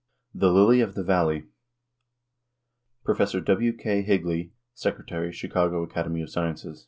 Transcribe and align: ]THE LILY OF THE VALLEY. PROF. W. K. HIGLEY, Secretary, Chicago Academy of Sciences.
]THE 0.34 0.52
LILY 0.52 0.80
OF 0.82 0.94
THE 0.94 1.02
VALLEY. 1.02 1.48
PROF. 3.02 3.44
W. 3.44 3.76
K. 3.76 4.02
HIGLEY, 4.02 4.52
Secretary, 4.72 5.32
Chicago 5.32 5.82
Academy 5.82 6.22
of 6.22 6.30
Sciences. 6.30 6.86